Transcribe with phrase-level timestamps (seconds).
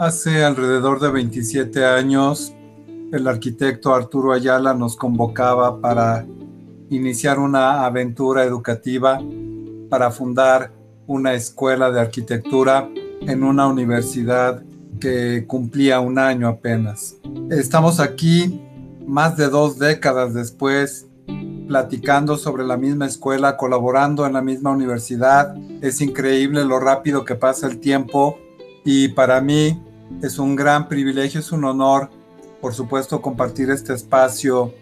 [0.00, 2.54] Hace alrededor de 27 años,
[3.12, 6.24] el arquitecto Arturo Ayala nos convocaba para
[6.88, 9.20] iniciar una aventura educativa
[9.90, 10.72] para fundar
[11.06, 12.88] una escuela de arquitectura
[13.20, 14.62] en una universidad
[14.98, 17.16] que cumplía un año apenas.
[17.50, 18.58] Estamos aquí
[19.06, 21.08] más de dos décadas después
[21.68, 25.54] platicando sobre la misma escuela, colaborando en la misma universidad.
[25.82, 28.38] Es increíble lo rápido que pasa el tiempo
[28.82, 29.78] y para mí
[30.22, 32.10] es un gran privilegio, es un honor,
[32.60, 34.74] por supuesto, compartir este espacio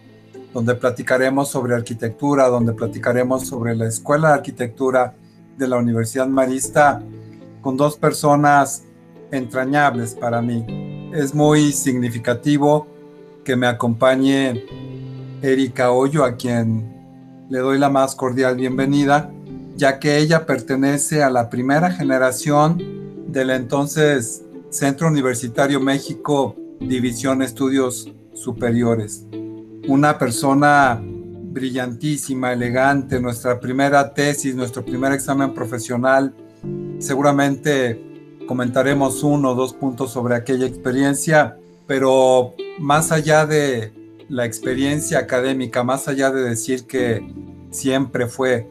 [0.53, 5.13] donde platicaremos sobre arquitectura, donde platicaremos sobre la Escuela de Arquitectura
[5.57, 7.01] de la Universidad Marista
[7.61, 8.83] con dos personas
[9.31, 11.11] entrañables para mí.
[11.13, 12.87] Es muy significativo
[13.43, 14.65] que me acompañe
[15.41, 16.99] Erika Hoyo, a quien
[17.49, 19.31] le doy la más cordial bienvenida,
[19.75, 22.81] ya que ella pertenece a la primera generación
[23.27, 29.25] del entonces Centro Universitario México, División Estudios Superiores.
[29.87, 36.35] Una persona brillantísima, elegante, nuestra primera tesis, nuestro primer examen profesional.
[36.99, 37.99] Seguramente
[38.47, 43.91] comentaremos uno o dos puntos sobre aquella experiencia, pero más allá de
[44.29, 47.27] la experiencia académica, más allá de decir que
[47.71, 48.69] siempre fue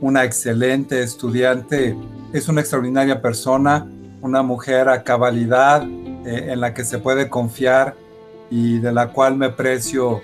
[0.00, 1.96] una excelente estudiante,
[2.32, 3.88] es una extraordinaria persona,
[4.20, 5.86] una mujer a cabalidad
[6.24, 7.96] eh, en la que se puede confiar
[8.50, 10.20] y de la cual me precio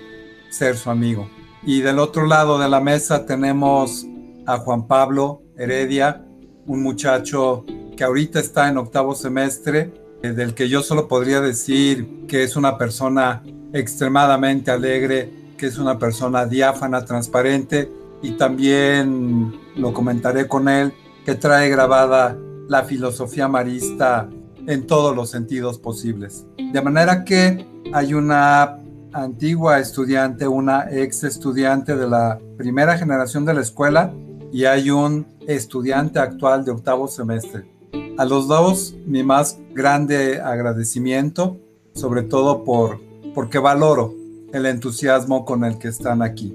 [0.49, 1.29] ser su amigo.
[1.63, 4.05] Y del otro lado de la mesa tenemos
[4.45, 6.25] a Juan Pablo Heredia,
[6.65, 12.25] un muchacho que ahorita está en octavo semestre, eh, del que yo solo podría decir
[12.27, 17.89] que es una persona extremadamente alegre, que es una persona diáfana, transparente
[18.21, 20.93] y también lo comentaré con él,
[21.25, 22.37] que trae grabada
[22.73, 24.27] la filosofía marista
[24.65, 26.47] en todos los sentidos posibles.
[26.57, 28.79] De manera que hay una
[29.11, 34.11] antigua estudiante, una ex estudiante de la primera generación de la escuela
[34.51, 37.71] y hay un estudiante actual de octavo semestre.
[38.17, 41.59] A los dos mi más grande agradecimiento,
[41.93, 42.99] sobre todo por,
[43.35, 44.15] porque valoro
[44.51, 46.51] el entusiasmo con el que están aquí.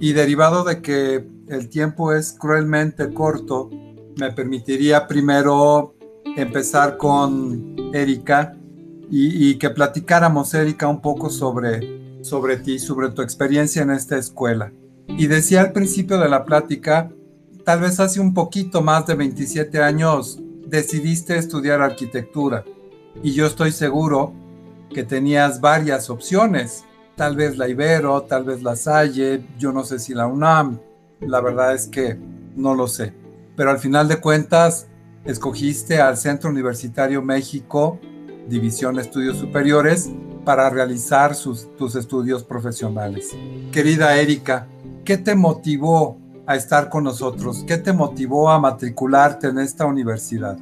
[0.00, 3.68] Y derivado de que el tiempo es cruelmente corto,
[4.18, 5.94] me permitiría primero
[6.36, 8.56] empezar con Erika
[9.10, 14.18] y, y, que platicáramos, Erika, un poco sobre, sobre ti, sobre tu experiencia en esta
[14.18, 14.72] escuela.
[15.06, 17.10] Y decía al principio de la plática,
[17.64, 22.64] tal vez hace un poquito más de 27 años decidiste estudiar arquitectura
[23.22, 24.32] y yo estoy seguro
[24.90, 26.84] que tenías varias opciones,
[27.16, 30.78] tal vez la Ibero, tal vez la Salle, yo no sé si la UNAM,
[31.20, 32.18] la verdad es que
[32.54, 33.12] no lo sé,
[33.58, 34.86] pero al final de cuentas
[35.24, 37.98] escogiste al Centro Universitario México,
[38.48, 40.08] División Estudios Superiores,
[40.44, 43.36] para realizar tus estudios profesionales.
[43.72, 44.68] Querida Erika,
[45.04, 47.64] ¿qué te motivó a estar con nosotros?
[47.66, 50.56] ¿Qué te motivó a matricularte en esta universidad?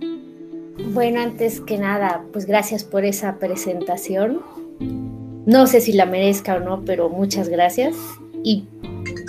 [0.94, 4.40] Bueno, antes que nada, pues gracias por esa presentación.
[4.80, 7.94] No sé si la merezca o no, pero muchas gracias.
[8.42, 8.64] Y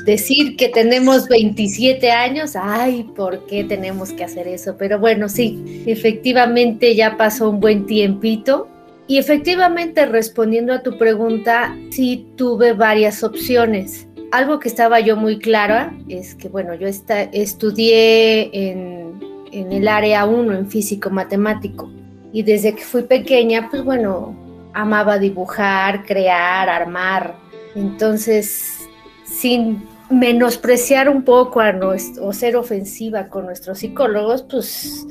[0.07, 4.75] decir que tenemos 27 años, ay, ¿por qué tenemos que hacer eso?
[4.79, 8.67] Pero bueno, sí, efectivamente ya pasó un buen tiempito.
[9.05, 15.39] Y efectivamente, respondiendo a tu pregunta, sí tuve varias opciones algo que estaba yo muy
[15.39, 19.19] clara es que, bueno, yo estudié en,
[19.51, 21.89] en el área 1 en físico matemático
[22.33, 24.35] y desde que fui pequeña, pues bueno,
[24.73, 27.35] amaba dibujar, crear, armar.
[27.75, 28.87] Entonces,
[29.23, 35.05] sin menospreciar un poco a nuestro, o ser ofensiva con nuestros psicólogos, pues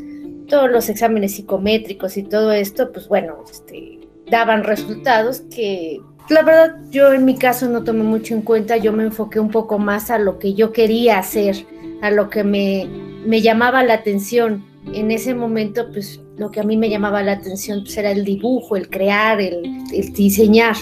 [0.48, 6.76] todos los exámenes psicométricos y todo esto, pues bueno, este, daban resultados que la verdad,
[6.90, 10.10] yo en mi caso no tomé mucho en cuenta, yo me enfoqué un poco más
[10.10, 11.56] a lo que yo quería hacer,
[12.02, 12.86] a lo que me,
[13.24, 14.64] me llamaba la atención.
[14.92, 18.24] En ese momento, pues lo que a mí me llamaba la atención pues, era el
[18.24, 20.74] dibujo, el crear, el, el diseñar.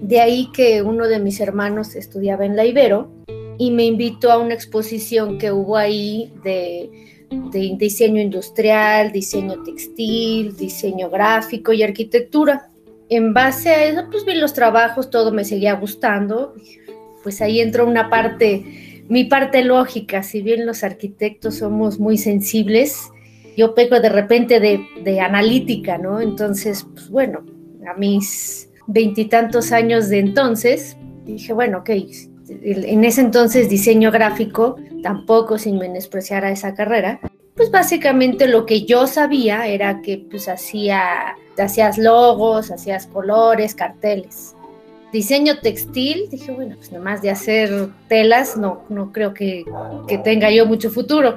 [0.00, 3.10] De ahí que uno de mis hermanos estudiaba en la Ibero
[3.60, 6.90] y me invitó a una exposición que hubo ahí de,
[7.52, 12.70] de diseño industrial, diseño textil, diseño gráfico y arquitectura
[13.10, 16.54] en base a eso, pues vi los trabajos, todo me seguía gustando.
[17.22, 23.10] Pues ahí entró una parte, mi parte lógica, si bien los arquitectos somos muy sensibles,
[23.56, 26.20] yo peco de repente de, analítica, ¿no?
[26.20, 27.44] Entonces, pues bueno,
[27.86, 30.96] a mis veintitantos años de entonces,
[31.26, 31.90] dije, bueno, ok,
[32.62, 37.20] en ese entonces diseño gráfico, tampoco sin menospreciar a esa carrera,
[37.56, 44.54] pues básicamente lo que yo sabía era que pues hacía, hacías logos, hacías colores, carteles.
[45.12, 49.64] Diseño textil, dije, bueno, pues nada más de hacer telas, no, no creo que,
[50.06, 51.36] que tenga yo mucho futuro.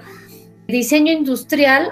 [0.68, 1.89] Diseño industrial,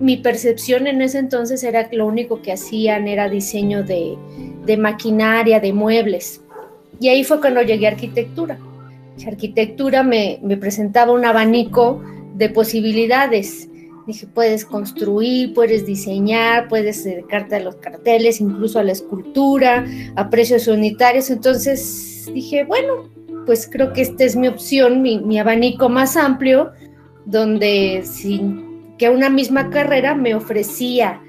[0.00, 5.60] mi percepción en ese entonces era que lo único que hacían era diseño de maquinaria,
[5.60, 6.42] de muebles.
[7.00, 8.58] Y ahí fue cuando llegué a arquitectura.
[9.26, 12.02] arquitectura me, me presentaba un abanico
[12.34, 13.68] de posibilidades.
[14.06, 19.86] Dije, puedes construir, puedes diseñar, puedes dedicarte a los carteles, incluso a la escultura,
[20.16, 21.28] a precios unitarios.
[21.30, 23.10] Entonces dije, bueno,
[23.48, 26.70] pues creo que esta es mi opción, mi, abanico más amplio,
[27.24, 31.22] donde sin que una misma carrera me ofrecía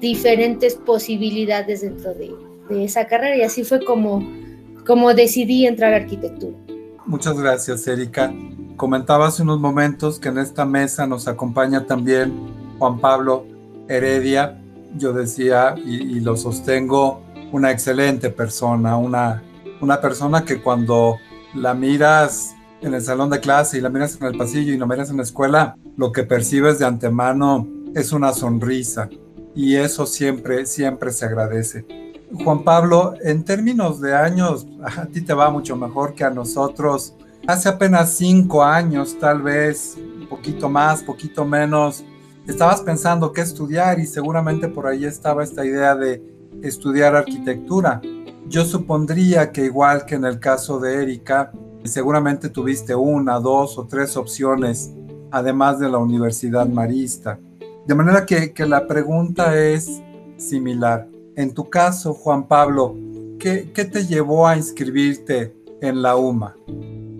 [0.00, 2.32] diferentes posibilidades dentro de,
[2.82, 4.26] esa carrera y así fue como,
[4.86, 6.56] como decidí entrar a arquitectura.
[7.06, 8.32] Muchas gracias, Erika.
[8.76, 12.32] Comentaba hace unos momentos que en esta mesa nos acompaña también
[12.78, 13.46] Juan Pablo
[13.88, 14.60] Heredia.
[14.96, 17.22] Yo decía y, lo sostengo,
[17.52, 19.42] una excelente persona, una,
[19.80, 21.16] una persona que cuando
[21.54, 24.86] la miras en el salón de clase y la miras en el pasillo y la
[24.86, 29.08] miras en la escuela, lo que percibes de antemano es una sonrisa
[29.54, 31.86] y eso siempre, siempre se agradece.
[32.42, 37.14] Juan Pablo, en términos de años, a ti te va mucho mejor que a nosotros.
[37.46, 42.04] Hace apenas cinco años, tal vez, un poquito más, poquito menos,
[42.46, 46.22] estabas pensando qué estudiar y seguramente por ahí estaba esta idea de
[46.62, 48.00] estudiar arquitectura.
[48.48, 51.52] Yo supondría que igual que en el caso de Erika,
[51.84, 54.92] seguramente tuviste una, dos o tres opciones,
[55.30, 57.38] además de la Universidad Marista.
[57.86, 60.02] De manera que, la pregunta es
[60.36, 61.08] similar.
[61.36, 62.96] En tu caso, Juan Pablo,
[63.38, 66.56] ¿qué, te llevó a inscribirte en la UMA?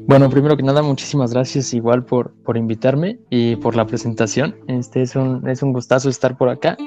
[0.06, 4.56] Bueno, primero que nada, muchísimas gracias igual por, por invitarme y por la presentación.
[4.68, 6.78] Este es un, es un gustazo estar por acá.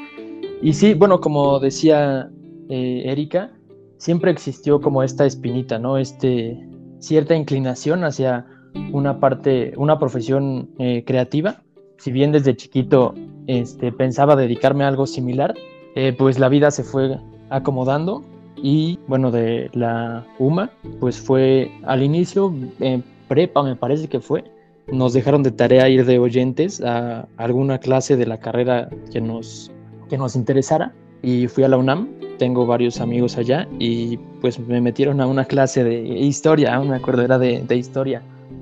[0.64, 2.32] Y sí, bueno, como decía
[2.68, 3.52] eh, Erika,
[3.98, 6.00] siempre existió como esta espinita, ¿no?
[6.00, 6.58] Este,
[6.98, 8.48] cierta inclinación hacia
[8.92, 11.62] una parte, una profesión eh, creativa.
[12.00, 13.14] Si bien desde chiquito
[13.46, 15.54] este, pensaba dedicarme a algo similar,
[16.02, 17.20] eh, pues la vida se fue
[17.50, 18.24] acomodando
[18.56, 20.70] y bueno, de la UMA,
[21.02, 24.46] pues fue al inicio, en prepa me parece que fue,
[24.90, 29.74] nos dejaron de tarea ir de oyentes a alguna clase de la carrera que nos,
[30.10, 32.08] que nos interesara y fui a la UNAM,
[32.38, 36.96] tengo varios amigos allá y pues me metieron a una clase de historia, aún me
[36.96, 38.22] acuerdo, era de, de historia,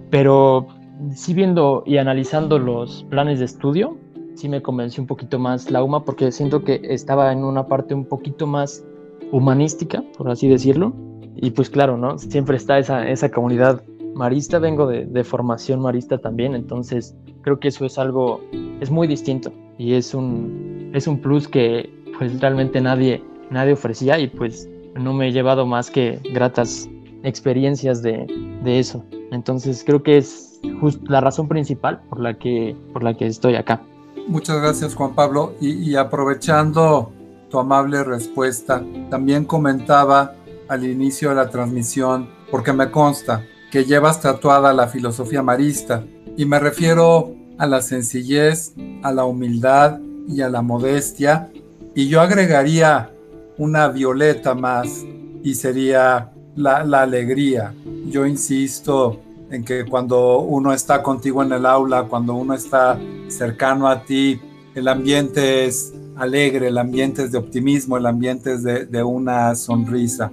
[0.09, 0.65] pero
[1.13, 3.95] sí viendo y analizando los planes de estudio,
[4.37, 7.93] sí me convenció un poquito más la UMA porque siento que estaba en una parte
[7.93, 8.85] un poquito más
[9.31, 10.93] humanística, por así decirlo,
[11.35, 12.17] y pues claro, ¿no?
[12.17, 17.67] Siempre está esa, esa comunidad marista, vengo de, de formación marista también, entonces creo que
[17.69, 18.41] eso es algo,
[18.79, 24.19] es muy distinto y es un, es un plus que pues realmente nadie, nadie ofrecía
[24.19, 26.89] y pues no me he llevado más que gratas
[27.23, 28.25] experiencias de,
[28.63, 29.03] de eso.
[29.31, 30.59] Entonces creo que es
[31.07, 33.81] la razón principal por la que, por la que estoy acá.
[34.27, 37.13] Muchas gracias Juan Pablo y, aprovechando
[37.49, 40.35] tu amable respuesta, también comentaba
[40.67, 46.03] al inicio de la transmisión, porque me consta que llevas tatuada la filosofía marista
[46.35, 51.49] y me refiero a la sencillez, a la humildad y a la modestia
[51.95, 53.09] y yo agregaría
[53.57, 55.03] una violeta más
[55.41, 57.73] y sería la, alegría.
[58.07, 63.87] Yo insisto en que cuando uno está contigo en el aula, cuando uno está cercano
[63.87, 64.41] a ti,
[64.75, 70.31] el ambiente es alegre, el ambiente es de optimismo, el ambiente es de, una sonrisa.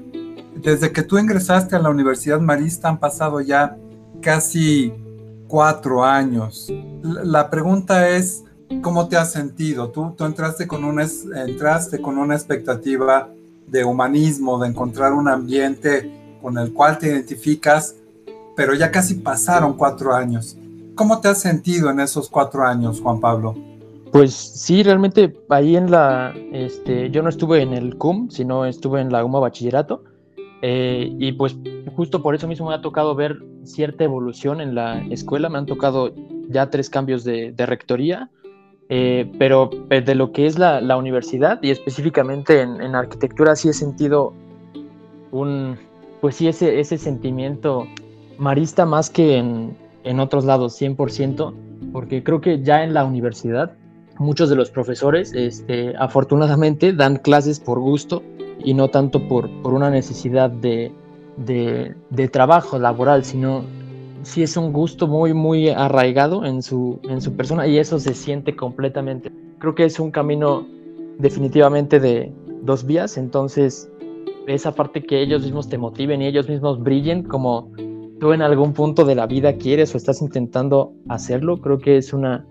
[0.57, 3.77] Desde que tú ingresaste a la Universidad Marista han pasado ya
[4.21, 4.93] casi
[5.47, 6.73] cuatro años.
[7.03, 8.45] La pregunta es,
[8.83, 9.91] ¿Cómo te has sentido?
[9.91, 11.07] Tú, tú entraste, con una,
[11.37, 13.29] entraste con una expectativa
[13.67, 17.97] de humanismo, de encontrar un ambiente con el cual te identificas,
[18.57, 20.57] pero ya casi pasaron cuatro años.
[20.95, 23.55] ¿Cómo te has sentido en esos cuatro años, Juan Pablo?
[24.13, 29.01] Pues sí, realmente ahí en la, este, yo no estuve en el CUM, sino estuve
[29.01, 30.05] en la UMA Bachillerato,
[30.63, 31.57] eh, y pues
[31.97, 35.67] justo por eso mismo me ha tocado ver cierta evolución en la escuela, me han
[35.67, 36.15] tocado
[36.49, 38.31] ya tres cambios de, rectoría,
[38.89, 43.73] eh, pero eh, de lo que es la, universidad y específicamente en, arquitectura sí he
[43.73, 44.33] sentido
[45.33, 45.77] un,
[46.21, 47.89] pues sí, ese sentimiento
[48.39, 51.55] marista más que en, en otros lados, 100%,
[51.93, 53.73] porque creo que ya en la universidad
[54.19, 58.23] muchos de los profesores este, afortunadamente dan clases por gusto
[58.63, 60.93] y no tanto por, por una necesidad de,
[61.37, 63.65] de, de trabajo laboral, sino
[64.23, 68.15] sí es un gusto muy, muy arraigado en su, en su persona y eso se
[68.15, 69.31] siente completamente.
[69.59, 70.67] Creo que es un camino
[71.19, 73.91] definitivamente de dos vías, entonces
[74.47, 77.71] esa parte que ellos mismos te motiven y ellos mismos brillen como
[78.21, 82.13] tú en algún punto de la vida quieres o estás intentando hacerlo, creo que es
[82.13, 82.47] una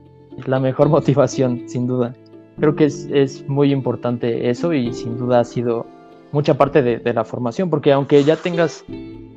[0.46, 2.14] la mejor motivación, sin duda.
[2.60, 5.86] Creo que es, es muy importante eso y sin duda ha sido
[6.32, 8.84] mucha parte de, de, la formación, porque aunque ya tengas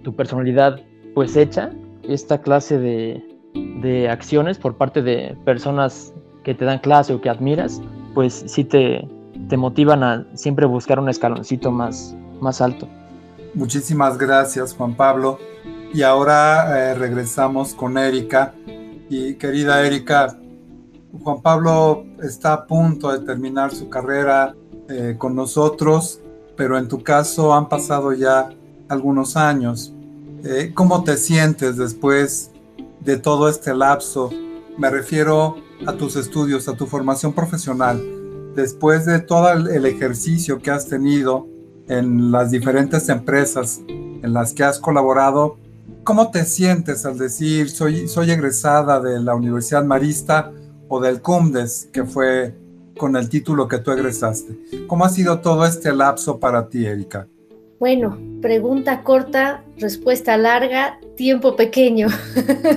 [0.02, 0.80] tu personalidad
[1.14, 1.70] pues hecha,
[2.02, 3.22] esta clase de,
[3.80, 6.14] de acciones por parte de personas
[6.44, 7.80] que te dan clase o que admiras,
[8.14, 9.06] pues sí te,
[9.48, 12.88] te motivan a siempre buscar un escaloncito más, más alto.
[13.54, 15.38] Muchísimas gracias, Juan Pablo.
[15.92, 18.54] Y ahora eh, regresamos con Erika.
[19.08, 20.38] Y querida Erika,
[21.22, 24.54] Juan Pablo está a punto de terminar su carrera
[24.88, 26.20] eh, con nosotros,
[26.56, 28.50] pero en tu caso han pasado ya
[28.88, 29.92] algunos años.
[30.44, 32.50] Eh, ¿Cómo te sientes después
[33.00, 34.30] de todo este lapso?
[34.78, 38.02] Me refiero a tus estudios, a tu formación profesional.
[38.54, 41.46] Después de todo el ejercicio que has tenido
[41.88, 45.58] en las diferentes empresas en las que has colaborado,
[46.06, 50.52] ¿cómo te sientes al decir soy, soy egresada de la Universidad Marista
[50.88, 52.54] o del CUMDES, que fue
[52.96, 54.86] con el título que tú egresaste?
[54.86, 57.26] ¿Cómo ha sido todo este lapso para ti, Erika?
[57.80, 62.06] Bueno, pregunta corta, respuesta larga, tiempo pequeño.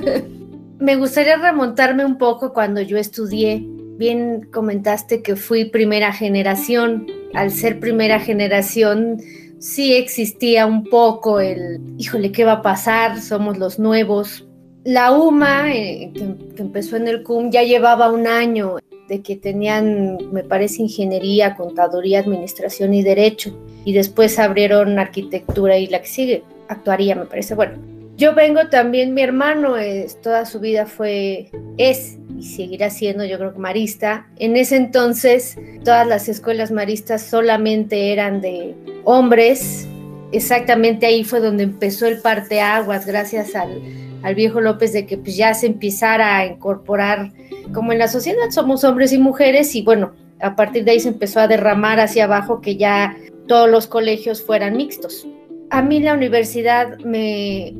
[0.79, 3.63] Me gustaría remontarme un poco cuando yo estudié.
[3.97, 7.05] Bien comentaste que fui primera generación.
[7.35, 9.21] Al ser primera generación,
[9.59, 13.21] sí existía un poco el, híjole, ¿qué va a pasar?
[13.21, 14.47] Somos los nuevos.
[14.83, 18.77] La UMA, eh, que, que, empezó en el CUM, ya llevaba un año
[19.09, 23.57] de que tenían, me parece, ingeniería, contaduría, administración y derecho.
[23.83, 27.55] Y después abrieron arquitectura y la que sigue, actuaría, me parece.
[27.55, 27.77] Bueno,
[28.15, 33.37] yo vengo también, mi hermano es, toda su vida fue, es y seguirá siendo, yo
[33.37, 34.27] creo que marista.
[34.37, 39.87] En ese entonces, todas las escuelas maristas solamente eran de hombres.
[40.31, 43.81] Exactamente ahí fue donde empezó el parteaguas, gracias al,
[44.23, 47.31] al viejo López, de que pues ya se empezara a incorporar,
[47.73, 51.09] como en la sociedad somos hombres y mujeres, y bueno, a partir de ahí se
[51.09, 53.17] empezó a derramar hacia abajo que ya
[53.47, 55.27] todos los colegios fueran mixtos.
[55.71, 57.73] A mí la universidad me,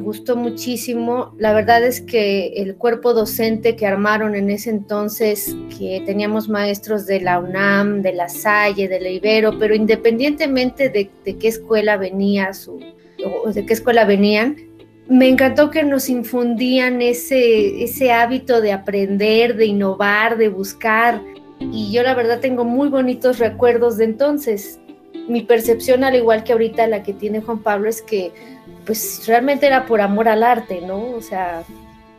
[0.00, 1.34] gustó muchísimo.
[1.38, 7.06] La verdad es que el cuerpo docente que armaron en ese entonces, que teníamos maestros
[7.06, 12.50] de la UNAM, de la Salle, de la Ibero, pero independientemente de, qué escuela venía
[13.44, 14.56] o de qué escuela venían,
[15.08, 21.22] me encantó que nos infundían ese, ese hábito de aprender, de innovar, de buscar.
[21.60, 24.80] Y yo la verdad tengo muy bonitos recuerdos de entonces.
[25.28, 28.32] Mi percepción, al igual que ahorita la que tiene Juan Pablo, es que
[28.84, 31.10] pues realmente era por amor al arte, ¿no?
[31.10, 31.64] O sea,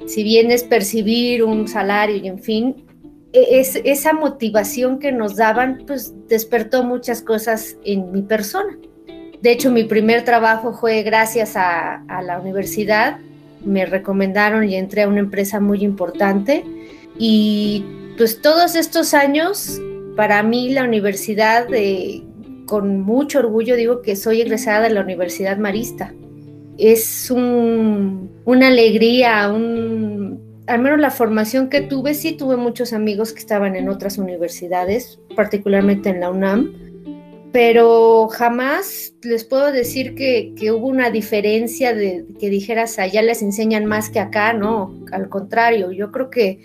[0.06, 2.86] si bien es percibir un salario y en fin,
[3.34, 8.78] e, es, esa motivación que nos daban, pues despertó muchas cosas en mi persona.
[9.42, 13.20] De hecho, mi primer trabajo fue gracias a, la universidad.
[13.64, 16.66] Me recomendaron y entré a una empresa muy importante.
[17.20, 17.86] Y
[18.18, 19.80] pues todos estos años,
[20.16, 22.24] para mí la universidad, eh,
[22.68, 26.14] con mucho orgullo digo que soy egresada de la Universidad Marista.
[26.78, 33.40] Es un, una alegría, al menos la formación que tuve, sí tuve muchos amigos que
[33.40, 36.74] estaban en otras universidades, particularmente en la UNAM,
[37.52, 43.42] pero jamás les puedo decir que, que hubo una diferencia de que dijeras allá les
[43.42, 46.60] enseñan más que acá, no, al contrario, yo creo que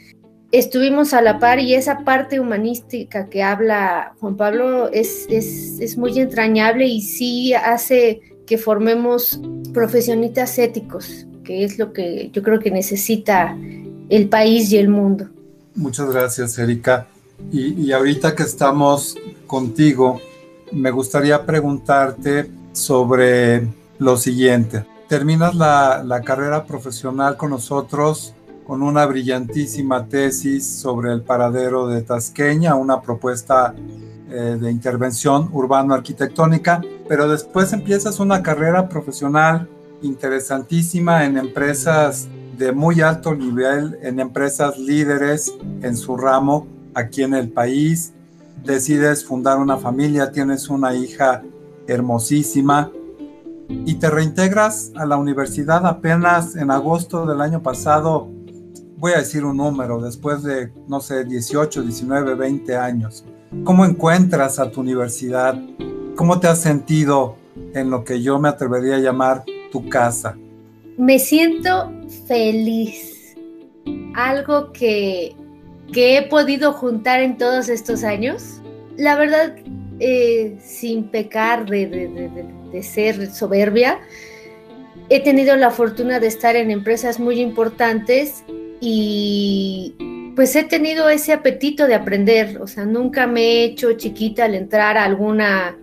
[0.52, 5.96] estuvimos a la par y esa parte humanística que habla Juan Pablo es, es, es
[5.96, 9.40] muy entrañable y sí hace que formemos
[9.72, 13.56] profesionistas éticos, que es lo que yo creo que necesita
[14.10, 15.28] el país y el mundo.
[15.74, 17.06] Muchas gracias, Erika.
[17.50, 19.16] Y, ahorita que estamos
[19.46, 20.20] contigo,
[20.70, 23.66] me gustaría preguntarte sobre
[23.98, 24.84] lo siguiente.
[25.08, 28.34] Terminas la, la carrera profesional con nosotros
[28.72, 33.74] con una brillantísima tesis sobre el paradero de Tasqueña, una propuesta
[34.30, 39.68] eh, de intervención urbano-arquitectónica, pero después empiezas una carrera profesional
[40.00, 45.52] interesantísima en empresas de muy alto nivel, en empresas líderes
[45.82, 48.14] en su ramo aquí en el país.
[48.64, 51.42] Decides fundar una familia, tienes una hija
[51.86, 52.90] hermosísima
[53.68, 58.31] y te reintegras a la universidad apenas en agosto del año pasado.
[59.02, 63.24] Voy a decir un número, después de, no sé, 18, 19, 20 años.
[63.64, 65.60] ¿Cómo encuentras a tu universidad?
[66.14, 67.34] ¿Cómo te has sentido
[67.74, 69.42] en lo que yo me atrevería a llamar
[69.72, 70.36] tu casa?
[70.96, 71.90] me siento
[72.28, 73.36] feliz.
[74.14, 75.34] Algo que,
[75.92, 78.60] que he podido juntar en todos estos años.
[78.96, 79.56] La verdad,
[79.98, 83.98] eh, sin pecar de, ser soberbia,
[85.08, 88.44] he tenido la fortuna de estar en empresas muy importantes
[88.82, 89.94] y
[90.36, 94.54] pues he tenido ese apetito de aprender, o sea, nunca me he hecho chiquita al
[94.54, 95.78] entrar a alguna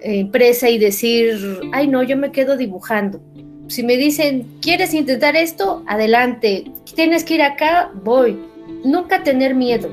[0.00, 3.20] empresa y decir, ay no, yo me quedo dibujando.
[3.66, 5.82] Si me dicen, ¿quieres intentar esto?
[5.86, 6.70] Adelante.
[6.94, 7.90] ¿Tienes que ir acá?
[8.02, 8.38] Voy.
[8.84, 9.90] Nunca tener miedo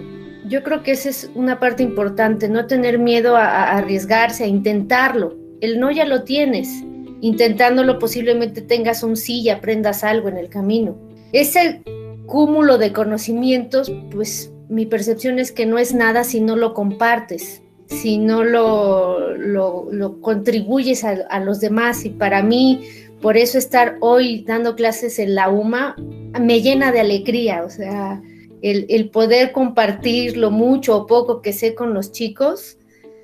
[0.48, 5.36] yo creo que esa es una parte importante, no tener miedo a, arriesgarse, a intentarlo.
[5.62, 6.84] El no ya lo tienes.
[7.22, 10.96] Intentándolo posiblemente tengas un sí y aprendas algo en el camino.
[11.32, 11.82] Ese
[12.26, 17.62] cúmulo de conocimientos, pues mi percepción es que no es nada si no lo compartes,
[17.88, 22.06] si no lo, contribuyes a, a los demás.
[22.06, 22.88] Y para mí,
[23.22, 25.96] por eso estar hoy dando clases en la UMA
[26.40, 28.22] me llena de alegría, o sea,
[28.62, 32.78] el, poder compartir lo mucho o poco que sé con los chicos,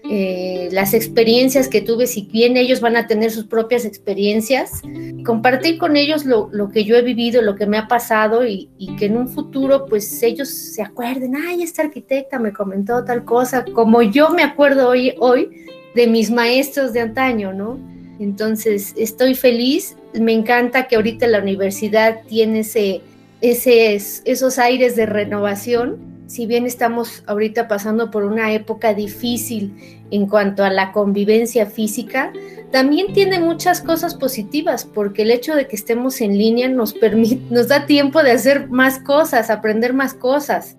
[0.10, 4.81] eh, las experiencias que tuve, si bien ellos van a tener sus propias experiencias,
[5.25, 9.05] compartir con ellos lo, que yo he vivido, lo que me ha pasado y, que
[9.05, 14.01] en un futuro pues ellos se acuerden, ay, esta arquitecta me comentó tal cosa, como
[14.01, 15.65] yo me acuerdo hoy, hoy
[15.96, 17.79] de mis maestros de antaño, ¿no?
[18.20, 23.01] Entonces estoy feliz, me encanta que ahorita la universidad tiene ese
[23.41, 25.98] ese, esos aires de renovación,
[26.32, 29.74] si bien estamos ahorita pasando por una época difícil
[30.12, 32.32] en cuanto a la convivencia física,
[32.72, 37.42] también tiene muchas cosas positivas, porque el hecho de que estemos en línea nos permite,
[37.54, 40.78] nos da tiempo de hacer más cosas, aprender más cosas,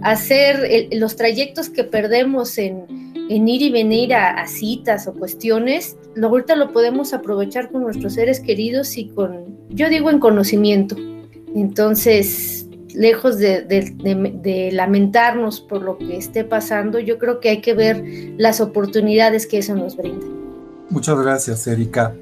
[0.00, 2.86] hacer los trayectos que perdemos en,
[3.28, 8.40] ir y venir a, a, citas o cuestiones, ahorita lo podemos aprovechar con nuestros seres
[8.40, 10.96] queridos y con, yo digo, en conocimiento.
[11.54, 12.53] Entonces,
[12.94, 18.04] lejos de, lamentarnos por lo que esté pasando, yo creo que hay que ver
[18.38, 20.26] las oportunidades que eso nos brinda.
[20.90, 22.14] Muchas gracias, Erika.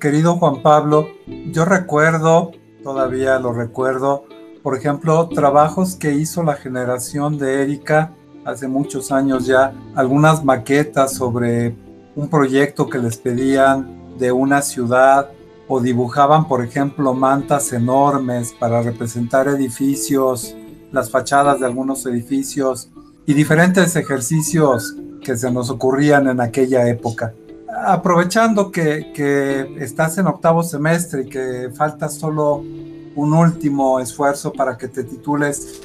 [0.00, 1.08] Querido Juan Pablo,
[1.52, 4.24] yo recuerdo, todavía lo recuerdo,
[4.62, 8.12] por ejemplo, trabajos que hizo la generación de Erika
[8.44, 11.74] hace muchos años ya, algunas maquetas sobre
[12.16, 15.30] un proyecto que les pedían de una ciudad
[15.68, 20.54] o dibujaban, por ejemplo, mantas enormes para representar edificios,
[20.92, 22.90] las fachadas de algunos edificios
[23.26, 27.34] y diferentes ejercicios que se nos ocurrían en aquella época.
[27.86, 32.62] Aprovechando que, estás en octavo semestre y que falta solo
[33.16, 35.80] un último esfuerzo para que te titules,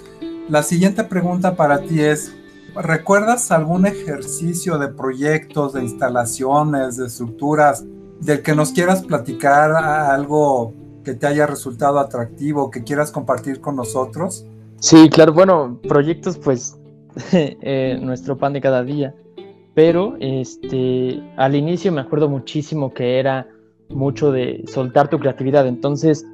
[0.50, 2.34] la siguiente pregunta para ti es,
[2.76, 7.86] ¿recuerdas algún ejercicio de proyectos, de instalaciones, de estructuras
[8.22, 13.76] del que nos quieras platicar algo que te haya resultado atractivo, que quieras compartir con
[13.76, 14.46] nosotros.
[14.80, 16.78] Sí, claro, bueno, proyectos pues
[17.32, 19.14] eh, nuestro pan de cada día,
[19.74, 23.48] pero este, al inicio me acuerdo muchísimo que era
[23.90, 26.26] mucho de soltar tu creatividad, entonces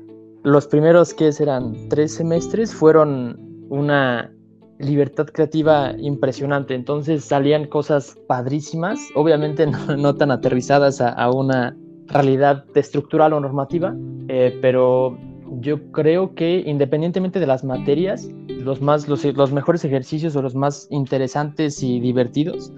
[0.44, 4.35] los primeros que eran tres semestres fueron una
[4.80, 6.74] libertad creativa impresionante.
[6.74, 9.66] Entonces salían cosas padrísimas, obviamente
[9.98, 11.76] no, tan aterrizadas a, una
[12.08, 13.96] realidad estructural o normativa,
[14.28, 15.18] eh, pero
[15.60, 20.88] yo creo que independientemente de las materias, los, más, los, mejores ejercicios o los más
[20.92, 22.72] interesantes y divertidos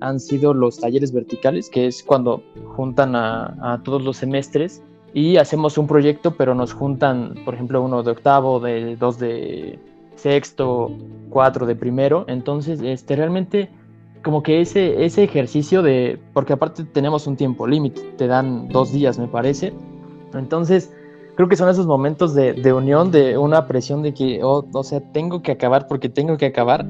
[0.00, 2.42] han sido los talleres verticales, que es cuando
[2.76, 4.82] juntan a, a todos los semestres
[5.12, 9.78] y hacemos un proyecto, pero nos juntan, por ejemplo, uno de octavo, de dos de
[10.16, 10.90] sexto,
[11.30, 12.24] cuatro de primero.
[12.28, 13.70] Entonces, este, realmente
[14.22, 18.92] como que ese, ese ejercicio de, porque aparte tenemos un tiempo límite, te dan dos
[18.92, 19.72] días me parece.
[20.34, 20.92] Entonces,
[21.36, 24.84] creo que son esos momentos de, de unión, de una presión de que, oh, o
[24.84, 26.86] sea, tengo que acabar porque tengo que acabar,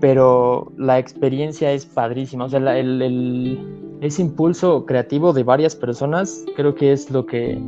[0.00, 2.44] pero la experiencia es padrísima.
[2.44, 7.58] O sea, el, el, ese impulso creativo de varias personas creo que es lo que,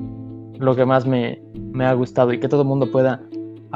[0.59, 3.23] lo que más me, me ha gustado y que todo el mundo pueda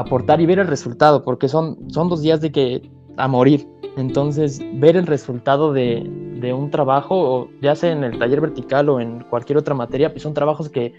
[0.01, 3.67] aportar y ver el resultado, porque son, son dos días de que a morir.
[3.97, 6.09] Entonces, ver el resultado de,
[6.41, 10.23] de un trabajo, ya sea en el taller vertical o en cualquier otra materia, pues
[10.23, 10.95] son trabajos que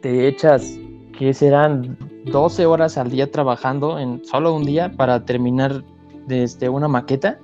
[0.00, 0.78] te echas,
[1.18, 5.84] que serán 12 horas al día trabajando en solo un día para terminar
[6.26, 7.38] desde una maqueta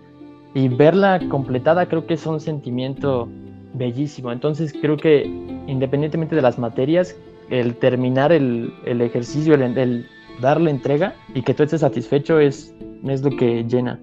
[0.54, 3.28] y verla completada creo que es un sentimiento
[3.74, 4.32] bellísimo.
[4.32, 5.24] Entonces creo que
[5.66, 7.16] independientemente de las materias,
[7.50, 10.06] el terminar el, el ejercicio, el, el,
[10.40, 12.74] darle entrega y que tú estés satisfecho es,
[13.04, 14.00] es lo que llena.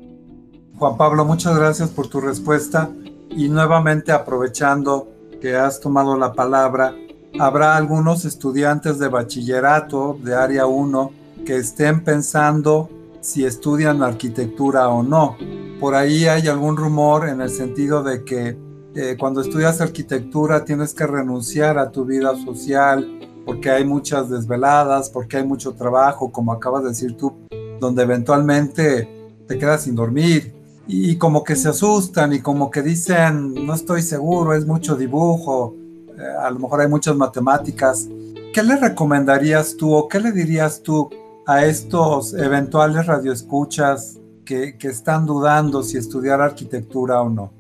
[0.78, 2.90] Juan Pablo, muchas gracias por tu respuesta
[3.30, 5.08] y nuevamente aprovechando
[5.42, 6.96] que has tomado la palabra,
[7.40, 11.12] habrá algunos estudiantes de bachillerato de área 1
[11.46, 12.90] que estén pensando
[13.22, 15.38] si estudian arquitectura o no.
[15.80, 18.58] Por ahí hay algún rumor en el sentido de que
[18.96, 23.06] eh, cuando estudias arquitectura tienes que renunciar a tu vida social
[23.46, 27.34] porque hay muchas desveladas, porque hay mucho trabajo, como acabas de decir tú,
[27.80, 29.08] donde eventualmente
[29.48, 30.54] te quedas sin dormir
[30.88, 35.76] y como que se asustan y como que dicen, no estoy seguro, es mucho dibujo,
[36.18, 38.08] eh, a lo mejor hay muchas matemáticas.
[38.54, 41.10] ¿Qué le recomendarías tú o qué le dirías tú
[41.46, 47.52] a estos eventuales radioescuchas que, que están dudando si estudiar arquitectura o no?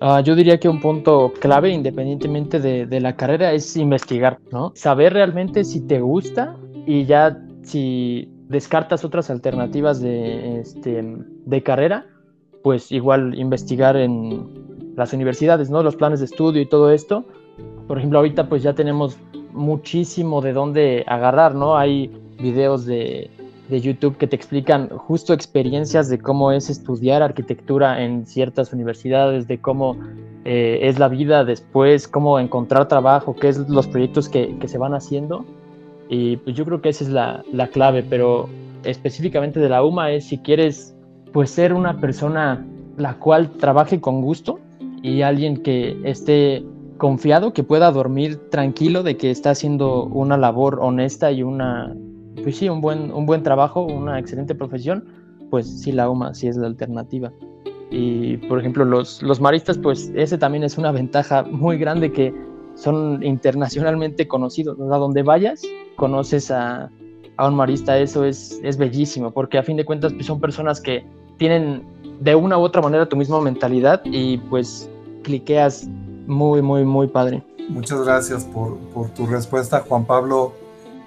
[0.00, 4.72] Uh, yo diría que un punto clave, independientemente de, de, la carrera, es investigar, ¿no?
[4.74, 11.04] Saber realmente si te gusta y ya si descartas otras alternativas de, este,
[11.46, 12.06] de carrera,
[12.62, 15.82] pues igual investigar en las universidades, ¿no?
[15.82, 17.26] Los planes de estudio y todo esto.
[17.86, 19.18] Por ejemplo, ahorita pues ya tenemos
[19.52, 21.76] muchísimo de dónde agarrar, ¿no?
[21.76, 23.30] Hay videos de,
[23.70, 29.46] de YouTube que te explican justo experiencias de cómo es estudiar arquitectura en ciertas universidades,
[29.46, 29.96] de cómo
[30.44, 34.78] eh, es la vida después, cómo encontrar trabajo, qué es los proyectos que, que se
[34.78, 35.44] van haciendo.
[36.08, 38.48] Y pues yo creo que esa es la, la, clave, pero
[38.82, 40.96] específicamente de la UMA es si quieres
[41.32, 44.58] pues ser una persona la cual trabaje con gusto
[45.02, 46.64] y alguien que esté
[46.98, 51.94] confiado, que pueda dormir tranquilo de que está haciendo una labor honesta y una
[52.42, 55.04] pues sí, un buen, un buen trabajo, una excelente profesión,
[55.50, 57.32] pues sí, la UMA sí es la alternativa.
[57.90, 62.32] Y por ejemplo, los, los maristas, pues ese también es una ventaja muy grande que
[62.74, 64.78] son internacionalmente conocidos.
[64.80, 65.62] A donde vayas,
[65.96, 66.90] conoces a,
[67.36, 70.80] a un marista, eso es, es bellísimo, porque a fin de cuentas pues, son personas
[70.80, 71.04] que
[71.36, 71.84] tienen
[72.20, 74.88] de una u otra manera tu misma mentalidad y pues
[75.22, 75.88] cliqueas
[76.26, 77.42] muy, muy, muy padre.
[77.68, 80.52] Muchas gracias por, por tu respuesta, Juan Pablo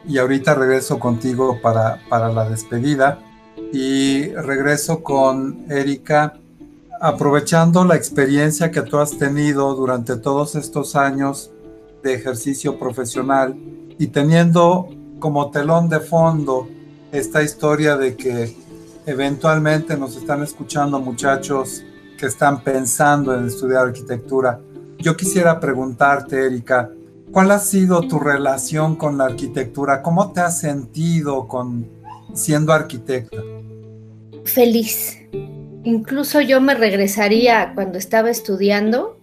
[0.05, 3.19] y ahorita regreso contigo para, para la despedida
[3.71, 6.33] y regreso con Erika
[6.99, 11.51] aprovechando la experiencia que tú has tenido durante todos estos años
[12.01, 13.55] de ejercicio profesional
[13.97, 14.87] y teniendo
[15.19, 16.67] como telón de fondo
[17.11, 18.55] esta historia de que
[19.05, 21.83] eventualmente nos están escuchando muchachos
[22.17, 24.59] que están pensando en estudiar arquitectura.
[24.97, 26.89] Yo quisiera preguntarte, Erika,
[27.33, 30.03] ¿Cuál ha sido tu relación con la arquitectura?
[30.03, 31.89] ¿Cómo te has sentido con
[32.35, 33.41] siendo arquitecta?
[34.45, 35.19] Feliz.
[35.83, 39.17] Incluso yo me regresaría cuando estaba estudiando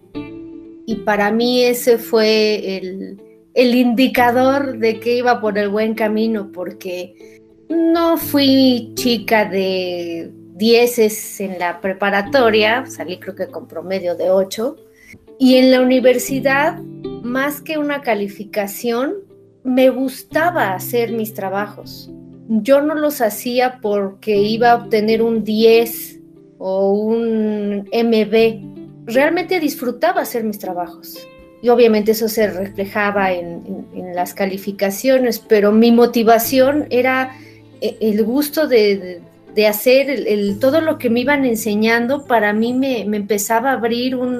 [0.85, 3.21] y para mí ese fue el,
[3.53, 11.39] el indicador de que iba por el buen camino porque no fui chica de dieces
[11.39, 14.75] en la preparatoria, salí creo que con promedio de 8
[15.39, 16.77] y en la universidad
[17.21, 19.15] más que una calificación,
[19.63, 22.09] me gustaba hacer mis trabajos.
[22.47, 26.19] Yo no los hacía porque iba a obtener un 10
[26.57, 29.05] o un MB.
[29.05, 31.27] Realmente disfrutaba hacer mis trabajos.
[31.61, 33.61] Y obviamente eso se reflejaba en,
[34.15, 37.37] las calificaciones, pero mi motivación era
[37.79, 39.21] eh, el gusto de,
[39.55, 44.15] de hacer el, todo lo que me iban enseñando, para mí me, empezaba a abrir
[44.15, 44.39] un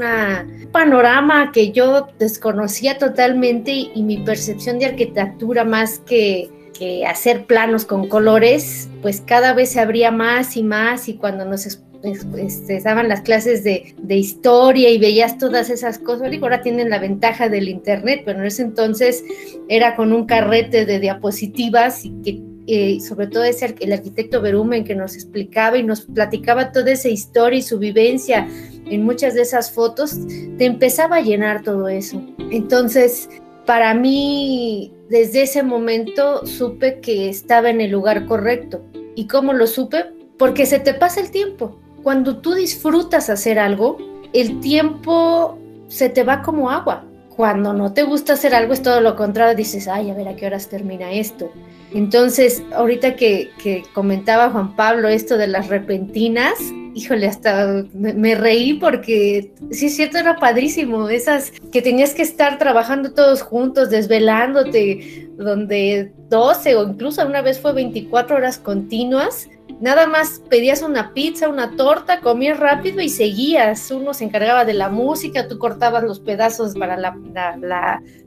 [0.71, 7.85] panorama que yo desconocía totalmente y, mi percepción de arquitectura más que, que, hacer planos
[7.85, 11.65] con colores, pues cada vez se abría más y más y cuando nos
[12.03, 16.31] este, estaban las clases de, de, historia y veías todas esas cosas.
[16.31, 19.23] Digo, ahora tienen la ventaja del internet, pero en ese entonces
[19.69, 24.85] era con un carrete de diapositivas y que eh, sobre todo ese, el arquitecto Berumen
[24.85, 28.47] que nos explicaba y nos platicaba toda esa historia y su vivencia
[28.85, 30.17] en muchas de esas fotos,
[30.57, 32.23] te empezaba a llenar todo eso.
[32.49, 33.29] Entonces,
[33.65, 38.81] para mí, desde ese momento supe que estaba en el lugar correcto.
[39.15, 40.05] ¿Y cómo lo supe?
[40.37, 41.77] Porque se te pasa el tiempo.
[42.03, 43.97] Cuando tú disfrutas hacer algo,
[44.31, 45.57] el tiempo
[45.89, 47.03] se te va como agua.
[47.35, 50.37] Cuando no te gusta hacer algo es todo lo contrario, dices, ay, a ver a
[50.37, 51.51] qué horas termina esto.
[51.93, 53.51] Entonces, ahorita que,
[53.93, 56.53] comentaba Juan Pablo esto de las repentinas,
[56.93, 62.57] híjole, hasta me, reí porque sí es cierto, era padrísimo, esas que tenías que estar
[62.57, 69.49] trabajando todos juntos, desvelándote, donde 12 o incluso una vez fue 24 horas continuas
[69.81, 73.89] Nada más pedías una pizza, una torta, comías rápido y seguías.
[73.89, 77.17] Uno se encargaba de la música, tú cortabas los pedazos para la,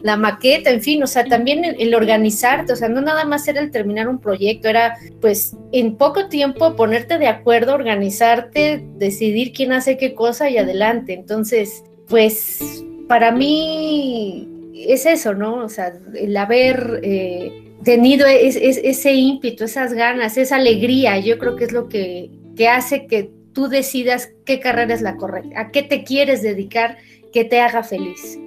[0.03, 3.61] la, maqueta, en fin, o sea, también el, organizarte, o sea, no nada más era
[3.61, 9.73] el terminar un proyecto, era pues en poco tiempo ponerte de acuerdo, organizarte, decidir quién
[9.73, 11.12] hace qué cosa y adelante.
[11.12, 15.64] Entonces, pues para mí es eso, ¿no?
[15.64, 21.64] O sea, el haber eh, tenido ese ímpetu, esas ganas, esa alegría, yo creo que
[21.64, 25.82] es lo que, que hace que tú decidas qué carrera es la correcta, a qué
[25.82, 26.98] te quieres dedicar
[27.32, 28.38] que te haga feliz.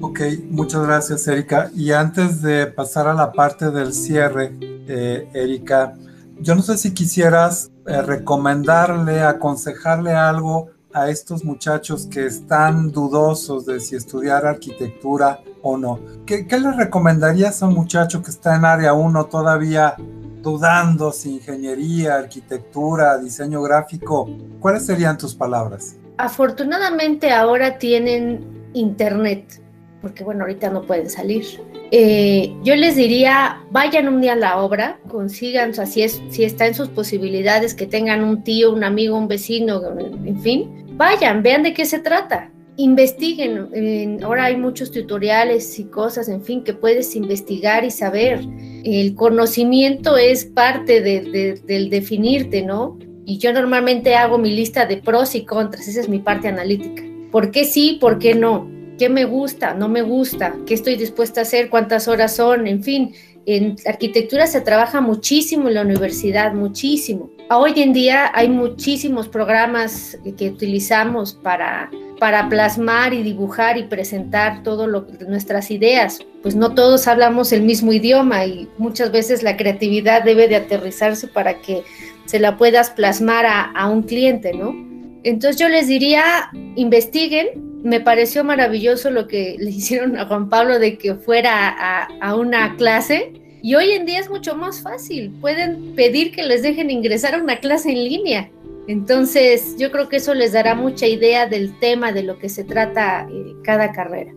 [0.00, 1.70] Ok, muchas gracias Erika.
[1.74, 5.94] Y antes de pasar a la parte del cierre, eh, Erika,
[6.40, 13.64] yo no sé si quisieras eh, recomendarle, aconsejarle algo a estos muchachos que están dudosos
[13.64, 16.00] de si estudiar arquitectura o no.
[16.26, 19.96] ¿Qué, qué le recomendarías a un muchacho que está en área 1 todavía
[20.42, 24.28] dudando si ingeniería, arquitectura, diseño gráfico?
[24.60, 25.96] ¿Cuáles serían tus palabras?
[26.18, 28.44] Afortunadamente ahora tienen
[28.74, 29.60] internet,
[30.00, 31.44] porque bueno, ahorita no pueden salir.
[31.90, 36.66] Eh, yo les diría, vayan un día a la obra, consigan, si, es, si está
[36.66, 39.80] en sus posibilidades, que tengan un tío, un amigo, un vecino,
[40.24, 42.50] en fin, vayan, vean de qué se trata.
[42.82, 48.40] Investiguen, ahora hay muchos tutoriales y cosas, en fin, que puedes investigar y saber.
[48.82, 52.98] El conocimiento es parte del definirte, ¿no?
[53.24, 57.04] Y yo normalmente hago mi lista de pros y contras, esa es mi parte analítica.
[57.30, 57.98] ¿Por qué sí?
[58.00, 58.68] ¿Por qué no?
[58.98, 59.74] ¿Qué me gusta?
[59.74, 60.56] ¿No me gusta?
[60.66, 61.70] ¿Qué estoy dispuesta a hacer?
[61.70, 62.66] ¿Cuántas horas son?
[62.66, 63.14] En fin,
[63.46, 67.30] en arquitectura se trabaja muchísimo en la universidad, muchísimo.
[67.54, 74.62] Hoy en día hay muchísimos programas que utilizamos para, para plasmar y dibujar y presentar
[74.62, 76.20] todo lo, nuestras ideas.
[76.42, 81.28] Pues no todos hablamos el mismo idioma y muchas veces la creatividad debe de aterrizarse
[81.28, 81.82] para que
[82.24, 84.74] se la puedas plasmar a, un cliente, ¿no?
[85.22, 87.82] Entonces yo les diría, investiguen.
[87.82, 92.34] Me pareció maravilloso lo que le hicieron a Juan Pablo de que fuera a, a
[92.34, 93.41] una clase.
[93.62, 95.30] Y hoy en día es mucho más fácil.
[95.40, 98.50] Pueden pedir que les dejen ingresar a una clase en línea.
[98.88, 102.64] Entonces yo creo que eso les dará mucha idea del tema, de lo que se
[102.64, 104.32] trata eh, cada carrera.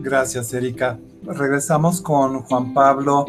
[0.00, 0.98] Gracias, Erika.
[1.22, 3.26] Regresamos con Juan Pablo,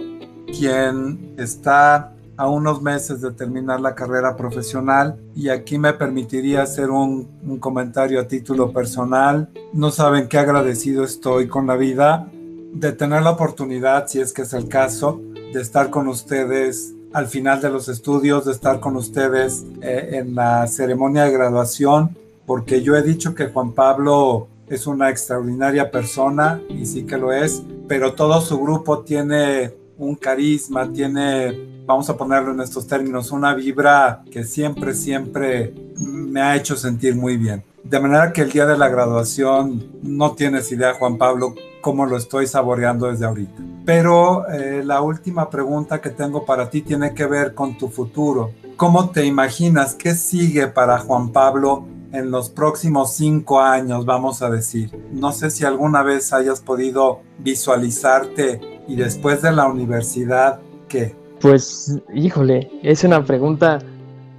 [0.57, 6.89] quien está a unos meses de terminar la carrera profesional y aquí me permitiría hacer
[6.89, 9.49] un, comentario a título personal.
[9.73, 12.27] No saben qué agradecido estoy con la vida
[12.73, 15.19] de tener la oportunidad, si es que es el caso,
[15.53, 20.35] de estar con ustedes al final de los estudios, de estar con ustedes eh, en
[20.35, 26.61] la ceremonia de graduación, porque yo he dicho que Juan Pablo es una extraordinaria persona
[26.69, 32.17] y sí que lo es, pero todo su grupo tiene un carisma, tiene vamos a
[32.17, 37.63] ponerlo en estos términos, una vibra que siempre, siempre me ha hecho sentir muy bien.
[37.83, 42.17] De manera que el día de la graduación no tienes idea, Juan Pablo, cómo lo
[42.17, 43.61] estoy saboreando desde ahorita.
[43.85, 48.51] Pero eh, la última pregunta que tengo para ti tiene que ver con tu futuro.
[48.75, 49.95] ¿Cómo te imaginas?
[49.95, 54.91] ¿Qué sigue para Juan Pablo en los próximos cinco años, vamos a decir?
[55.11, 61.15] No sé si alguna vez hayas podido visualizarte y después de la universidad, ¿qué?
[61.39, 63.79] Pues, híjole, es una pregunta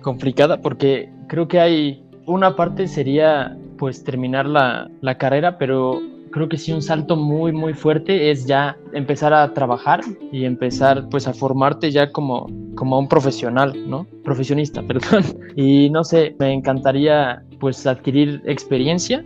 [0.03, 6.57] complicada porque creo que hay una parte sería pues terminar la, carrera, pero creo que
[6.57, 10.01] sí un salto muy muy fuerte es ya empezar a trabajar
[10.33, 14.07] y empezar pues a formarte ya como como un profesional, ¿no?
[14.25, 15.25] Profesionista, perdón.
[15.57, 19.25] Y no sé, me encantaría pues adquirir experiencia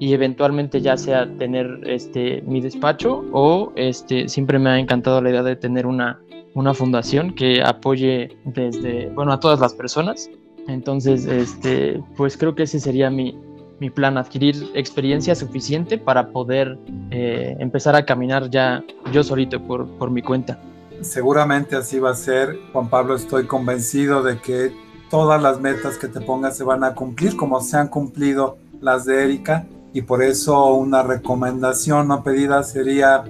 [0.00, 5.30] y eventualmente ya sea tener este mi despacho o este siempre me ha encantado la
[5.30, 6.20] idea de tener una
[6.54, 10.28] una fundación que apoye desde, bueno, a todas las personas.
[10.66, 13.38] Entonces, este, pues creo que ese sería mi,
[13.80, 16.78] mi plan, adquirir experiencia suficiente para poder
[17.10, 20.58] eh, empezar a caminar ya yo solito por, por mi cuenta.
[21.00, 24.72] Seguramente así va a ser, Juan Pablo, estoy convencido de que
[25.10, 29.04] todas las metas que te pongas se van a cumplir como se han cumplido las
[29.04, 33.24] de Erika y por eso una recomendación no pedida sería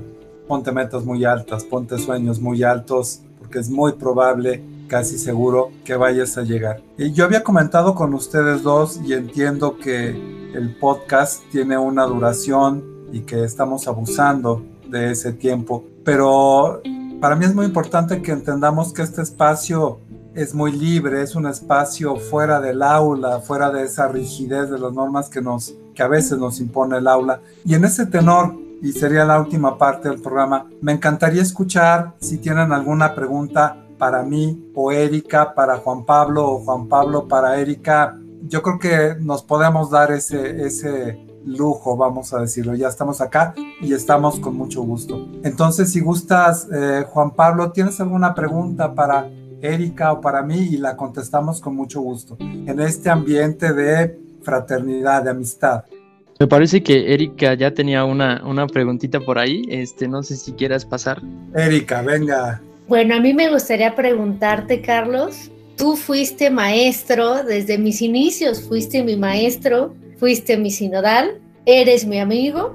[0.47, 5.95] ponte metas muy altas, ponte sueños muy altos, porque es muy probable, casi seguro, que
[5.95, 6.83] vayas a llegar.
[6.97, 10.09] Yo había comentado con ustedes dos y entiendo que
[10.55, 16.81] el podcast tiene una duración y que estamos abusando de ese tiempo, pero
[17.21, 20.01] para mí es muy importante que entendamos que este espacio
[20.35, 24.93] es muy libre, es un espacio fuera del aula, fuera de esa rigidez de las
[24.93, 27.41] normas que nos que a veces nos impone el aula.
[27.65, 30.67] Y en ese tenor y sería la última parte del programa.
[30.81, 36.59] Me encantaría escuchar si tienen alguna pregunta para mí o Erika, para Juan Pablo o
[36.61, 38.19] Juan Pablo para Erika.
[38.47, 42.75] Yo creo que nos podemos dar ese, ese lujo, vamos a decirlo.
[42.75, 45.27] Ya estamos acá y estamos con mucho gusto.
[45.43, 49.29] Entonces, si gustas, eh, Juan Pablo, ¿tienes alguna pregunta para
[49.61, 50.59] Erika o para mí?
[50.59, 52.37] Y la contestamos con mucho gusto.
[52.41, 55.85] En este ambiente de fraternidad, de amistad.
[56.39, 59.63] Me parece que Erika ya tenía una, una preguntita por ahí.
[59.69, 61.21] Este, no sé si quieras pasar.
[61.55, 62.63] Erika, venga.
[62.89, 65.51] Bueno, a mí me gustaría preguntarte, Carlos.
[65.77, 72.75] Tú fuiste maestro desde mis inicios, fuiste mi maestro, fuiste mi sinodal, eres mi amigo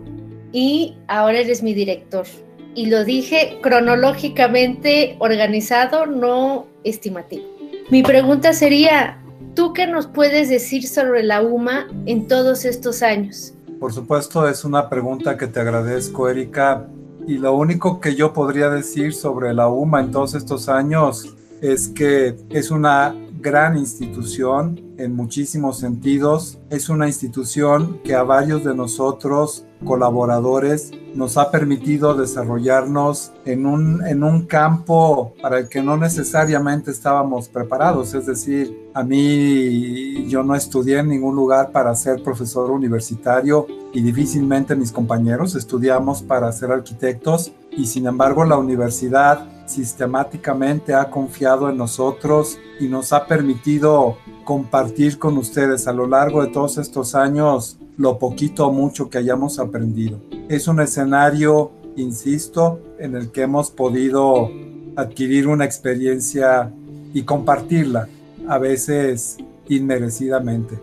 [0.51, 2.27] y ahora eres mi director.
[2.75, 7.45] Y lo dije cronológicamente organizado, no estimativo.
[7.89, 9.19] Mi pregunta sería,
[9.55, 13.55] ¿tú qué nos puedes decir sobre la UMA en todos estos años?
[13.79, 16.87] Por supuesto, es una pregunta que te agradezco, Erika.
[17.25, 21.87] Y lo único que yo podría decir sobre la UMA en todos estos años es
[21.87, 26.57] que es una gran institución en muchísimos sentidos.
[26.69, 34.03] Es una institución que a varios de nosotros, colaboradores, nos ha permitido desarrollarnos en un,
[34.07, 38.13] en un campo para el que no necesariamente estábamos preparados.
[38.13, 44.01] Es decir, a mí yo no estudié en ningún lugar para ser profesor universitario y
[44.01, 51.69] difícilmente mis compañeros estudiamos para ser arquitectos y sin embargo la universidad sistemáticamente ha confiado
[51.69, 57.15] en nosotros y nos ha permitido compartir con ustedes a lo largo de todos estos
[57.15, 60.19] años lo poquito o mucho que hayamos aprendido.
[60.49, 64.49] Es un escenario, insisto, en el que hemos podido
[64.95, 66.71] adquirir una experiencia
[67.13, 68.07] y compartirla,
[68.47, 69.37] a veces
[69.69, 70.79] inmerecidamente.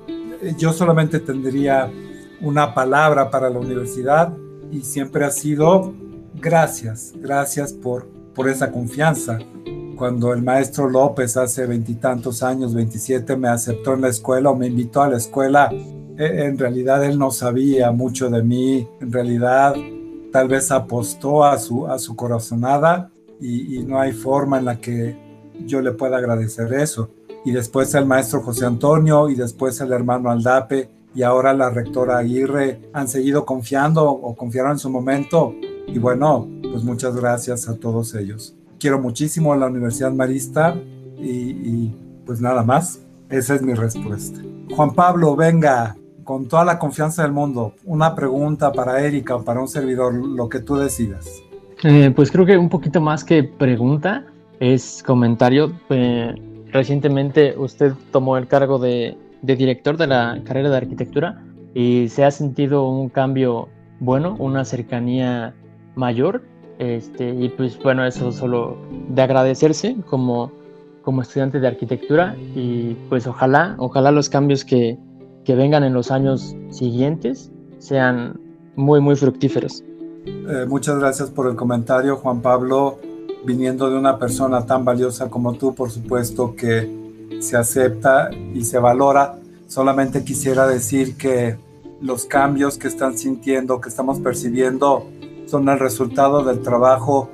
[0.56, 1.90] Yo solamente tendría
[2.40, 4.32] una palabra para la universidad
[4.70, 5.92] y siempre ha sido
[6.34, 9.38] gracias, gracias por, por esa confianza.
[9.96, 14.66] Cuando el maestro López hace veintitantos años, 27, me aceptó en la escuela o me
[14.66, 15.70] invitó a la escuela,
[16.16, 19.74] e, en realidad él no sabía mucho de mí, en realidad
[20.32, 24.80] tal vez apostó a su, a su corazonada y, y no hay forma en la
[24.80, 25.16] que
[25.66, 27.10] yo le pueda agradecer eso.
[27.44, 32.18] Y después el maestro José Antonio y después el hermano Aldape y ahora la rectora
[32.18, 35.54] Aguirre han seguido confiando o confiaron en su momento.
[35.86, 38.54] Y bueno, pues muchas gracias a todos ellos.
[38.78, 40.74] Quiero muchísimo a la Universidad Marista
[41.18, 41.90] y,
[42.24, 43.00] pues nada más.
[43.28, 44.40] Esa es mi respuesta.
[44.74, 49.60] Juan Pablo, venga, con toda la confianza del mundo, una pregunta para Erika o para
[49.60, 51.28] un servidor, lo que tú decidas.
[51.84, 54.26] Eh, pues creo que un poquito más que pregunta
[54.58, 55.72] es comentario.
[55.90, 56.34] Eh,
[56.72, 61.42] recientemente usted tomó el cargo de de director de la carrera de arquitectura
[61.74, 63.68] y se ha sentido un cambio
[64.00, 65.54] bueno, una cercanía
[65.94, 66.42] mayor.
[66.80, 68.78] Este, y pues bueno, eso solo
[69.10, 70.50] de agradecerse como,
[71.02, 74.98] como estudiante de arquitectura y pues ojalá, ojalá los cambios que,
[75.44, 78.40] que vengan en los años siguientes sean
[78.76, 79.84] muy, muy fructíferos.
[80.24, 82.98] Eh, muchas gracias por el comentario, Juan Pablo.
[83.44, 86.88] Viniendo de una persona tan valiosa como tú, por supuesto que
[87.40, 89.38] se acepta y se valora.
[89.66, 91.58] Solamente quisiera decir que
[92.00, 95.06] los cambios que están sintiendo, que estamos percibiendo,
[95.50, 97.28] son el resultado del trabajo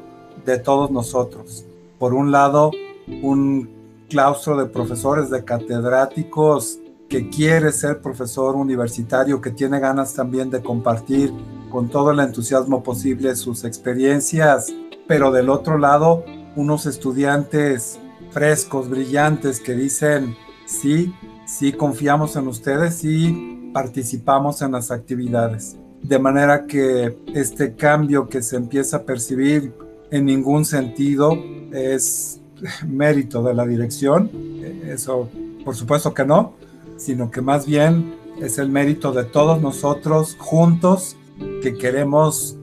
[0.44, 1.66] de todos nosotros.
[1.98, 2.70] Por un lado,
[3.22, 3.68] un
[4.08, 10.62] claustro de profesores, de catedráticos que quiere ser profesor universitario, que tiene ganas también de
[10.62, 11.32] compartir
[11.70, 14.72] con todo el entusiasmo posible sus experiencias,
[15.06, 16.24] pero del otro lado,
[16.56, 18.00] unos estudiantes
[18.30, 21.14] frescos, brillantes, que dicen, sí,
[21.46, 25.76] sí confiamos en ustedes y participamos en las actividades.
[26.02, 29.72] De manera que este cambio que se empieza a percibir
[30.10, 31.36] en ningún sentido
[31.72, 32.40] es
[32.86, 34.30] mérito de la dirección,
[34.86, 35.28] eso
[35.64, 36.54] por supuesto que no,
[36.96, 41.16] sino que más bien es el mérito de todos nosotros juntos
[41.62, 42.56] que queremos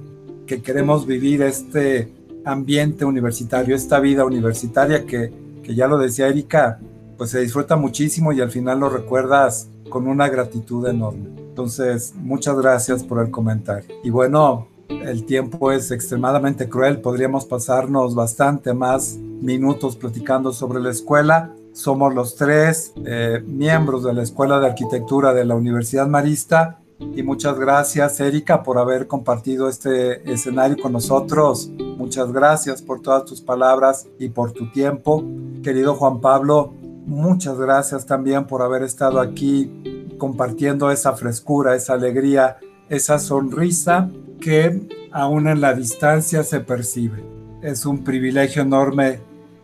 [0.47, 2.11] que queremos vivir este
[2.45, 5.31] ambiente universitario, esta vida universitaria que
[5.63, 6.79] que ya lo decía Erika,
[7.17, 11.42] pues se disfruta muchísimo y al final lo recuerdas con una gratitud enorme.
[11.53, 13.87] Entonces, muchas gracias por el comentario.
[14.03, 20.89] Y bueno, el tiempo es extremadamente cruel, podríamos pasarnos bastante más minutos platicando sobre la
[20.89, 21.51] escuela.
[21.71, 27.21] Somos los tres eh, miembros de la Escuela de Arquitectura de la Universidad Marista y
[27.21, 31.69] muchas gracias Erika por haber compartido este escenario con nosotros.
[31.97, 35.23] Muchas gracias por todas tus palabras y por tu tiempo.
[35.61, 36.73] Querido Juan Pablo,
[37.05, 42.57] muchas gracias también por haber estado aquí compartiendo esa frescura, esa alegría,
[42.89, 44.09] esa sonrisa
[44.39, 47.23] que aún en la distancia se percibe.
[47.61, 49.19] Es un privilegio enorme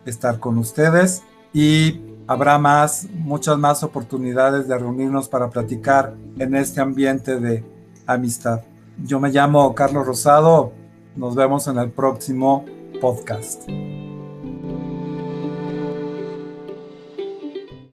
[0.06, 1.22] estar con ustedes
[1.52, 7.64] y habrá más, muchas más oportunidades de reunirnos para platicar en este ambiente de
[8.06, 8.62] amistad.
[9.04, 10.72] Yo me llamo Carlos Rosado,
[11.16, 12.64] nos vemos en el próximo
[13.00, 13.68] podcast.